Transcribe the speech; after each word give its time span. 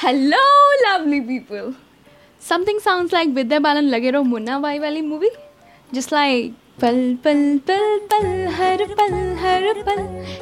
Hello, 0.00 0.38
lovely 0.82 1.20
people. 1.20 1.74
Something 2.38 2.78
sounds 2.80 3.12
like 3.12 3.34
Vidya 3.34 3.60
Balan 3.60 3.90
Lagero 3.90 4.26
Munna 4.26 4.58
Bhai 4.58 4.78
wali 4.80 5.02
movie. 5.02 5.28
Just 5.92 6.10
like 6.10 6.54
पल 6.80 7.00
पल 7.24 7.40
पल 7.68 7.98
पल 8.10 8.26
हर 8.58 8.84
पल 8.98 9.14
हर 9.40 9.82
पल 9.86 9.98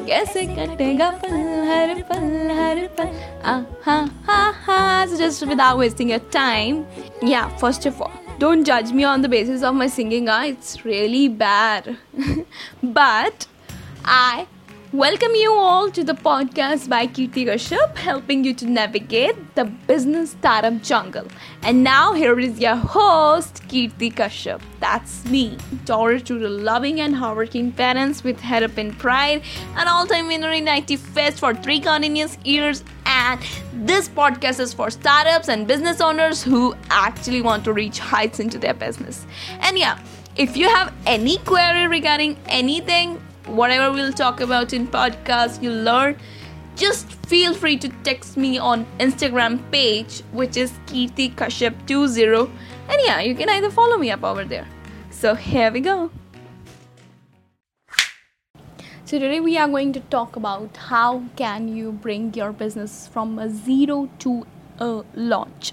कैसे 0.07 0.45
कटेगा 0.47 1.11
पल 1.23 1.33
हर 1.69 2.03
पल 2.11 2.29
हर 2.59 2.87
पल 2.99 3.09
ah 3.53 3.57
ha 3.87 3.97
ha 4.29 4.37
ha 4.67 4.77
so 5.11 5.19
just 5.23 5.47
without 5.53 5.81
wasting 5.81 6.13
your 6.15 6.21
time 6.37 6.79
yeah 7.33 7.49
first 7.65 7.89
of 7.91 8.01
all 8.07 8.15
don't 8.45 8.71
judge 8.71 8.93
me 9.01 9.09
on 9.15 9.27
the 9.27 9.33
basis 9.35 9.65
of 9.71 9.75
my 9.81 9.89
singing 9.97 10.31
ah 10.37 10.39
it's 10.53 10.85
really 10.85 11.25
bad 11.43 11.91
but 13.01 13.49
i 14.19 14.47
Welcome 14.95 15.35
you 15.35 15.53
all 15.53 15.91
to 15.91 16.03
the 16.03 16.15
podcast 16.15 16.89
by 16.89 17.07
Kirti 17.07 17.45
Kashyap, 17.45 17.99
helping 17.99 18.43
you 18.43 18.55
to 18.55 18.65
navigate 18.65 19.55
the 19.55 19.67
business 19.67 20.31
startup 20.31 20.83
jungle. 20.83 21.27
And 21.61 21.85
now 21.85 22.15
here 22.15 22.41
is 22.41 22.59
your 22.59 22.77
host, 22.77 23.63
Kirti 23.69 24.11
Kashyap. 24.11 24.63
That's 24.81 25.27
me, 25.27 25.59
daughter 25.85 26.19
to 26.21 26.39
the 26.39 26.49
loving 26.49 27.03
and 27.03 27.15
hardworking 27.15 27.73
parents 27.73 28.25
with 28.25 28.41
head 28.41 28.65
pride, 28.99 29.43
an 29.77 29.89
all-time 29.89 30.27
winner 30.27 30.53
in 30.53 30.67
IT 30.67 30.97
Fest 30.97 31.39
for 31.39 31.53
three 31.55 31.81
continuous 31.81 32.39
years. 32.47 32.83
And 33.05 33.43
this 33.75 34.09
podcast 34.09 34.59
is 34.59 34.73
for 34.73 34.89
startups 34.89 35.51
and 35.51 35.67
business 35.67 36.01
owners 36.01 36.43
who 36.43 36.75
actually 36.89 37.43
want 37.43 37.63
to 37.65 37.75
reach 37.75 37.99
heights 37.99 38.41
into 38.41 38.57
their 38.57 38.73
business. 38.73 39.27
And 39.61 39.77
yeah, 39.77 39.99
if 40.37 40.57
you 40.57 40.67
have 40.71 40.95
any 41.05 41.37
query 41.39 41.89
regarding 41.89 42.39
anything 42.47 43.21
whatever 43.49 43.93
we'll 43.93 44.13
talk 44.13 44.41
about 44.41 44.73
in 44.73 44.87
podcast 44.87 45.63
you 45.63 45.71
learn. 45.71 46.17
Just 46.77 47.13
feel 47.27 47.55
free 47.55 47.77
to 47.79 47.89
text 48.05 48.37
me 48.37 48.59
on 48.59 48.87
instagram 49.01 49.59
page 49.73 50.23
which 50.33 50.57
is 50.57 50.73
kirti 50.87 51.35
kashyap 51.35 51.75
20 51.87 52.51
and 52.89 53.01
yeah 53.05 53.21
you 53.21 53.35
can 53.35 53.49
either 53.49 53.71
follow 53.71 53.97
me 53.97 54.11
up 54.11 54.23
over 54.23 54.45
there. 54.45 54.67
So 55.11 55.35
here 55.35 55.73
we 55.73 55.81
go. 55.81 56.11
So 59.05 59.19
today 59.19 59.41
we 59.41 59.57
are 59.57 59.67
going 59.67 59.93
to 59.95 60.01
talk 60.01 60.37
about 60.37 60.77
how 60.77 61.25
can 61.37 61.69
you 61.75 61.93
bring 61.93 62.33
your 62.35 62.53
business 62.53 63.09
from 63.09 63.39
a 63.39 63.49
zero 63.49 64.09
to 64.21 64.47
a 64.79 65.03
launch. 65.15 65.73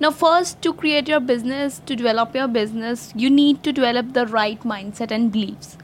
Now 0.00 0.10
first 0.10 0.60
to 0.62 0.72
create 0.72 1.08
your 1.08 1.20
business 1.20 1.80
to 1.86 1.94
develop 1.94 2.34
your 2.34 2.48
business 2.48 3.12
you 3.14 3.30
need 3.30 3.62
to 3.62 3.72
develop 3.72 4.12
the 4.12 4.26
right 4.26 4.60
mindset 4.60 5.10
and 5.10 5.30
beliefs 5.30 5.76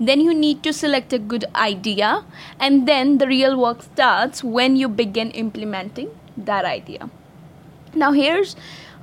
then 0.00 0.20
you 0.20 0.34
need 0.34 0.62
to 0.62 0.72
select 0.72 1.12
a 1.12 1.18
good 1.18 1.44
idea, 1.54 2.24
and 2.58 2.88
then 2.88 3.18
the 3.18 3.26
real 3.26 3.58
work 3.58 3.82
starts 3.82 4.42
when 4.42 4.76
you 4.76 4.88
begin 4.88 5.30
implementing 5.30 6.10
that 6.36 6.64
idea. 6.64 7.10
Now, 7.94 8.12
here's 8.12 8.56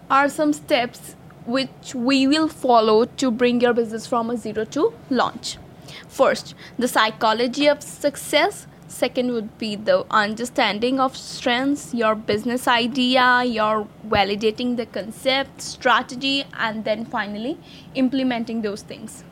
are 0.10 0.28
some 0.28 0.52
steps 0.52 1.16
which 1.46 1.96
we 1.96 2.28
will 2.28 2.48
follow 2.48 3.06
to 3.06 3.32
bring 3.32 3.62
your 3.62 3.74
business 3.74 4.06
from 4.06 4.30
a 4.30 4.38
zero 4.38 4.66
to 4.66 4.94
launch. 5.10 5.58
First, 6.08 6.54
the 6.78 6.88
psychology 6.88 7.68
of 7.68 7.82
success. 7.82 8.68
Second 8.88 9.32
would 9.32 9.58
be 9.58 9.78
the 9.78 10.06
understanding 10.12 11.00
of 11.00 11.16
strengths, 11.16 11.94
your 11.94 12.14
business 12.14 12.68
idea, 12.68 13.42
your 13.46 13.88
validating 14.06 14.76
the 14.76 14.86
concept, 14.86 15.62
strategy, 15.62 16.44
and 16.60 16.84
then 16.84 17.06
finally 17.06 17.58
implementing 17.96 18.62
those 18.62 18.82
things. 18.82 19.24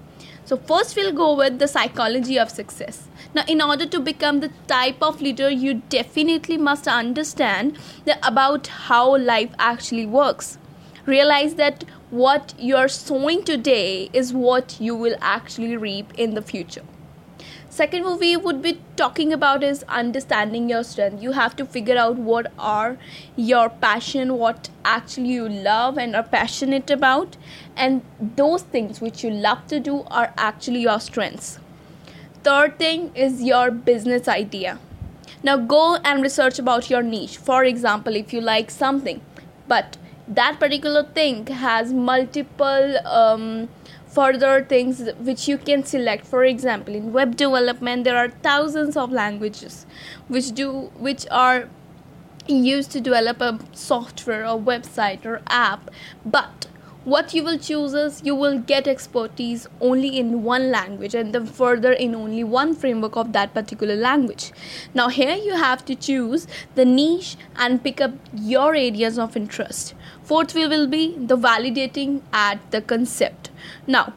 So, 0.49 0.57
first, 0.57 0.95
we'll 0.95 1.11
go 1.11 1.35
with 1.35 1.59
the 1.59 1.67
psychology 1.67 2.39
of 2.39 2.49
success. 2.49 3.07
Now, 3.35 3.43
in 3.47 3.61
order 3.61 3.85
to 3.85 3.99
become 3.99 4.39
the 4.39 4.49
type 4.65 4.97
of 4.99 5.21
leader, 5.21 5.47
you 5.47 5.83
definitely 5.89 6.57
must 6.57 6.87
understand 6.87 7.77
the, 8.05 8.17
about 8.27 8.65
how 8.65 9.15
life 9.15 9.51
actually 9.59 10.07
works. 10.07 10.57
Realize 11.05 11.53
that 11.61 11.83
what 12.09 12.55
you're 12.57 12.87
sowing 12.87 13.43
today 13.43 14.09
is 14.11 14.33
what 14.33 14.81
you 14.81 14.95
will 14.95 15.17
actually 15.21 15.77
reap 15.77 16.15
in 16.17 16.33
the 16.33 16.41
future 16.41 16.81
second 17.69 18.03
movie 18.03 18.35
would 18.35 18.61
be 18.61 18.79
talking 18.95 19.31
about 19.31 19.63
is 19.63 19.83
understanding 19.87 20.69
your 20.69 20.83
strength. 20.83 21.21
You 21.21 21.31
have 21.33 21.55
to 21.57 21.65
figure 21.65 21.97
out 21.97 22.17
what 22.17 22.51
are 22.57 22.97
your 23.35 23.69
passion 23.69 24.37
what 24.37 24.69
actually 24.83 25.29
you 25.29 25.47
love 25.47 25.97
and 25.97 26.15
are 26.15 26.23
passionate 26.23 26.89
about. 26.89 27.37
And 27.75 28.01
those 28.19 28.63
things 28.63 29.01
which 29.01 29.23
you 29.23 29.29
love 29.29 29.67
to 29.67 29.79
do 29.79 30.03
are 30.11 30.33
actually 30.37 30.81
your 30.81 30.99
strengths. 30.99 31.59
Third 32.43 32.77
thing 32.79 33.11
is 33.15 33.41
your 33.43 33.71
business 33.71 34.27
idea. 34.27 34.79
Now 35.43 35.57
go 35.57 35.95
and 36.03 36.21
research 36.21 36.59
about 36.59 36.89
your 36.89 37.01
niche. 37.01 37.37
For 37.37 37.63
example 37.63 38.15
if 38.15 38.33
you 38.33 38.41
like 38.41 38.71
something 38.71 39.21
but 39.67 39.97
that 40.27 40.59
particular 40.59 41.03
thing 41.03 41.47
has 41.47 41.91
multiple 41.91 42.97
um, 43.05 43.69
further 44.09 44.63
things 44.63 45.01
which 45.19 45.47
you 45.47 45.57
can 45.57 45.83
select. 45.83 46.25
For 46.25 46.43
example 46.43 46.95
in 46.95 47.13
web 47.13 47.35
development 47.35 48.03
there 48.03 48.17
are 48.17 48.29
thousands 48.29 48.97
of 48.97 49.11
languages 49.11 49.85
which 50.27 50.51
do 50.53 50.91
which 50.97 51.27
are 51.31 51.69
used 52.47 52.91
to 52.91 52.99
develop 52.99 53.41
a 53.41 53.59
software 53.73 54.45
or 54.45 54.59
website 54.59 55.25
or 55.25 55.41
app 55.47 55.91
but 56.25 56.67
what 57.05 57.33
you 57.33 57.43
will 57.43 57.57
choose 57.57 57.93
is 57.93 58.21
you 58.25 58.35
will 58.35 58.59
get 58.59 58.87
expertise 58.87 59.67
only 59.79 60.19
in 60.19 60.43
one 60.43 60.69
language 60.69 61.15
and 61.15 61.33
then 61.33 61.45
further 61.45 61.93
in 61.93 62.13
only 62.13 62.43
one 62.43 62.75
framework 62.75 63.15
of 63.15 63.31
that 63.31 63.53
particular 63.53 63.95
language. 63.95 64.51
Now 64.93 65.07
here 65.07 65.35
you 65.35 65.55
have 65.55 65.85
to 65.85 65.95
choose 65.95 66.45
the 66.75 66.83
niche 66.83 67.37
and 67.55 67.81
pick 67.81 68.01
up 68.01 68.11
your 68.33 68.75
areas 68.75 69.17
of 69.17 69.37
interest. 69.37 69.93
Fourth 70.23 70.53
we 70.53 70.67
will 70.67 70.87
be 70.87 71.15
the 71.17 71.37
validating 71.37 72.21
at 72.33 72.59
the 72.71 72.81
concept. 72.81 73.49
Now 73.87 74.13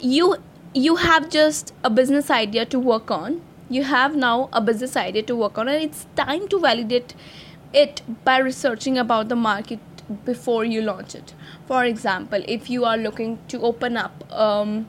you 0.00 0.36
you 0.74 0.96
have 0.96 1.30
just 1.30 1.72
a 1.84 1.90
business 1.90 2.30
idea 2.30 2.66
to 2.66 2.80
work 2.80 3.10
on. 3.12 3.42
You 3.70 3.84
have 3.84 4.16
now 4.16 4.48
a 4.52 4.60
business 4.60 4.96
idea 4.96 5.22
to 5.22 5.36
work 5.36 5.56
on 5.56 5.68
and 5.68 5.84
it's 5.84 6.06
time 6.16 6.48
to 6.48 6.58
validate 6.58 7.14
it 7.72 8.02
by 8.24 8.38
researching 8.38 8.98
about 8.98 9.28
the 9.28 9.36
market 9.36 9.78
before 10.24 10.64
you 10.64 10.82
launch 10.82 11.14
it. 11.14 11.34
For 11.66 11.84
example 11.84 12.42
if 12.46 12.70
you 12.70 12.84
are 12.84 12.96
looking 12.96 13.38
to 13.48 13.60
open 13.62 13.96
up 13.96 14.24
um, 14.32 14.86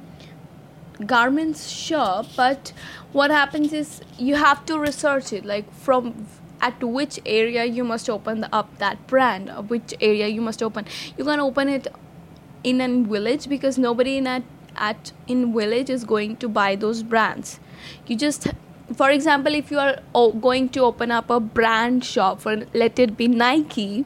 garments 1.06 1.70
shop 1.70 2.26
but 2.36 2.74
what 3.14 3.32
happens 3.32 3.72
is 3.72 4.02
you 4.18 4.36
have 4.36 4.66
to 4.66 4.78
research 4.78 5.32
it 5.32 5.46
like 5.46 5.72
from 5.74 6.28
at 6.62 6.84
which 6.84 7.20
area 7.26 7.66
you 7.66 7.84
must 7.84 8.10
open 8.10 8.46
up 8.52 8.78
that 8.80 9.08
brand 9.08 9.50
or 9.50 9.64
which 9.64 9.94
area 10.02 10.28
you 10.28 10.42
must 10.42 10.62
open. 10.62 10.86
You 11.18 11.24
can 11.26 11.40
open 11.40 11.70
it 11.70 11.88
in 12.64 12.82
a 12.82 12.88
village 12.88 13.48
because 13.48 13.78
nobody 13.78 14.18
in 14.18 14.28
at, 14.28 14.44
at 14.76 15.12
in 15.28 15.54
village 15.54 15.90
is 15.90 16.04
going 16.04 16.38
to 16.38 16.50
buy 16.50 16.76
those 16.76 17.04
brands. 17.04 17.60
You 18.08 18.16
just 18.16 18.48
for 18.96 19.10
example 19.10 19.54
if 19.54 19.72
you 19.72 19.80
are 19.80 20.00
oh, 20.16 20.32
going 20.32 20.70
to 20.70 20.82
open 20.82 21.12
up 21.12 21.30
a 21.30 21.40
brand 21.40 22.04
shop 22.04 22.42
for 22.42 22.56
let 22.74 23.00
it 23.00 23.16
be 23.16 23.28
nike 23.28 24.06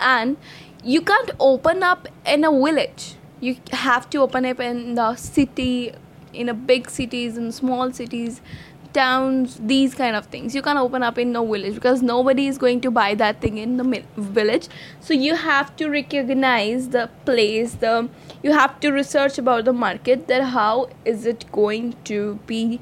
and 0.00 0.36
you 0.84 1.02
can't 1.02 1.30
open 1.40 1.82
up 1.82 2.08
in 2.26 2.44
a 2.44 2.50
village. 2.50 3.14
You 3.40 3.56
have 3.72 4.08
to 4.10 4.18
open 4.18 4.44
up 4.46 4.60
in 4.60 4.94
the 4.94 5.16
city 5.16 5.92
in 6.32 6.48
a 6.48 6.54
big 6.54 6.88
cities 6.90 7.36
and 7.36 7.54
small 7.54 7.92
cities 7.92 8.40
towns 8.92 9.58
these 9.60 9.94
kind 9.94 10.16
of 10.16 10.26
things. 10.26 10.54
You 10.54 10.62
can't 10.62 10.78
open 10.78 11.02
up 11.02 11.18
in 11.18 11.32
no 11.32 11.44
village 11.46 11.74
because 11.74 12.02
nobody 12.02 12.46
is 12.46 12.58
going 12.58 12.80
to 12.82 12.90
buy 12.90 13.14
that 13.14 13.40
thing 13.40 13.58
in 13.58 13.76
the 13.76 14.04
village. 14.16 14.68
So 15.00 15.14
you 15.14 15.34
have 15.34 15.74
to 15.76 15.88
recognize 15.88 16.88
the 16.88 17.10
place 17.24 17.74
the 17.74 18.08
you 18.42 18.52
have 18.52 18.78
to 18.80 18.90
research 18.90 19.38
about 19.38 19.64
the 19.64 19.72
market 19.72 20.28
that 20.28 20.42
how 20.42 20.88
is 21.04 21.26
it 21.26 21.50
going 21.52 21.96
to 22.04 22.38
be 22.46 22.80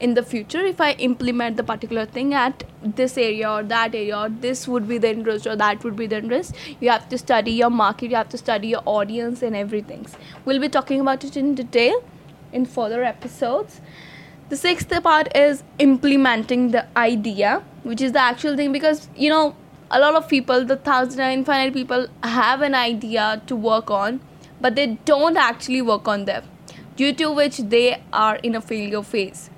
in 0.00 0.14
the 0.14 0.22
future. 0.22 0.60
If 0.64 0.80
i 0.80 0.92
implement 0.92 1.56
the 1.56 1.64
particular 1.64 2.06
thing 2.06 2.34
at 2.34 2.64
this 2.82 3.16
area 3.18 3.50
or 3.50 3.62
that 3.62 3.94
area 3.94 4.18
or 4.18 4.28
this 4.28 4.68
would 4.68 4.88
be 4.88 4.98
the 4.98 5.10
interest 5.10 5.46
or 5.46 5.56
that 5.56 5.82
would 5.82 5.96
be 5.96 6.06
the 6.06 6.18
interest 6.18 6.54
you 6.80 6.88
have 6.90 7.08
to 7.08 7.18
study 7.18 7.50
your 7.50 7.70
market 7.70 8.10
you 8.10 8.16
have 8.16 8.28
to 8.28 8.38
study 8.38 8.68
your 8.68 8.82
audience 8.84 9.42
and 9.42 9.56
everything. 9.56 10.06
We'll 10.44 10.60
be 10.60 10.68
talking 10.68 11.00
about 11.00 11.24
it 11.24 11.36
in 11.36 11.54
detail 11.54 12.04
in 12.52 12.64
further 12.64 13.02
episodes 13.04 13.80
the 14.48 14.56
sixth 14.56 14.90
part 15.02 15.34
is 15.36 15.62
implementing 15.78 16.70
the 16.70 16.86
idea 16.96 17.62
which 17.82 18.00
is 18.00 18.12
the 18.12 18.20
actual 18.20 18.56
thing 18.56 18.72
because 18.72 19.08
you 19.16 19.28
know 19.28 19.54
a 19.90 20.00
lot 20.00 20.14
of 20.14 20.28
people 20.28 20.64
the 20.64 20.76
thousand 20.76 21.20
and 21.20 21.38
infinite 21.40 21.74
people 21.74 22.06
have 22.22 22.62
an 22.62 22.74
idea 22.74 23.42
to 23.46 23.56
work 23.56 23.90
on 23.90 24.20
but 24.60 24.74
they 24.74 24.86
don't 25.04 25.36
actually 25.36 25.82
work 25.82 26.08
on 26.08 26.24
them 26.24 26.44
due 26.96 27.12
to 27.12 27.30
which 27.30 27.58
they 27.58 28.02
are 28.12 28.36
in 28.36 28.54
a 28.56 28.60
failure 28.60 29.02
phase. 29.02 29.50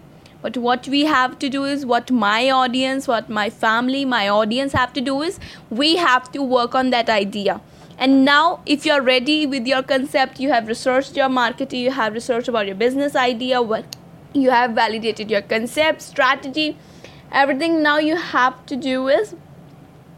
But 0.43 0.57
what 0.57 0.89
we 0.89 1.05
have 1.05 1.39
to 1.39 1.49
do 1.49 1.65
is 1.65 1.85
what 1.85 2.11
my 2.11 2.51
audience 2.51 3.09
what 3.09 3.29
my 3.29 3.49
family 3.51 4.05
my 4.05 4.29
audience 4.29 4.73
have 4.73 4.93
to 4.95 5.01
do 5.01 5.23
is 5.23 5.39
we 5.71 5.97
have 5.97 6.31
to 6.33 6.43
work 6.43 6.75
on 6.75 6.91
that 6.91 7.09
idea. 7.09 7.61
And 7.99 8.25
now 8.25 8.61
if 8.65 8.87
you're 8.87 9.03
ready 9.03 9.47
with 9.47 9.67
your 9.67 9.83
concept 9.83 10.41
you 10.41 10.51
have 10.51 10.69
researched 10.69 11.17
your 11.17 11.29
marketing 11.29 11.81
you 11.81 11.91
have 11.91 12.15
researched 12.15 12.49
about 12.49 12.67
your 12.67 12.77
business 12.85 13.17
idea 13.17 13.61
what 13.61 13.97
you 14.33 14.51
have 14.51 14.73
validated 14.73 15.31
your 15.31 15.43
concept 15.43 16.03
strategy 16.03 16.77
everything. 17.33 17.83
Now 17.83 17.99
you 17.99 18.17
have 18.17 18.65
to 18.67 18.77
do 18.77 19.09
is 19.09 19.35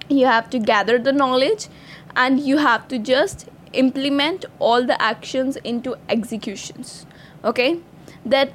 you 0.09 0.27
have 0.27 0.51
to 0.51 0.59
gather 0.59 0.99
the 0.99 1.13
knowledge 1.13 1.69
and 2.17 2.41
you 2.41 2.59
have 2.59 2.89
to 2.89 2.99
just 2.99 3.49
implement 3.73 4.45
all 4.59 4.85
the 4.85 5.01
actions 5.01 5.57
into 5.57 5.97
executions 6.09 7.07
okay? 7.45 7.81
That 8.25 8.53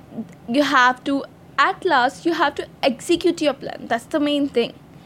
you 0.48 0.63
have 0.63 1.04
to 1.06 1.25
at 1.57 1.83
last 1.83 2.25
you 2.25 2.33
have 2.33 2.56
to 2.56 2.68
execute 2.83 3.42
your 3.42 3.53
plan. 3.53 3.88
That's 3.88 4.06
the 4.06 4.19
main 4.19 4.48
thing 4.48 4.74